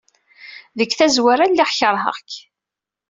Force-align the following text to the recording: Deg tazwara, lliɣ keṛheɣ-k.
Deg 0.77 0.89
tazwara, 0.93 1.45
lliɣ 1.51 1.69
keṛheɣ-k. 1.77 2.31